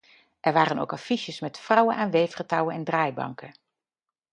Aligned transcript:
Er 0.39 0.53
waren 0.53 0.77
ook 0.79 0.93
affiches 0.93 1.39
met 1.39 1.59
vrouwen 1.59 1.95
aan 1.95 2.11
weefgetouwen 2.11 2.75
en 2.75 2.83
draaibanken. 2.83 3.53